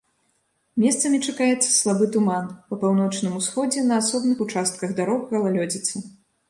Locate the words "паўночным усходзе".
2.85-3.85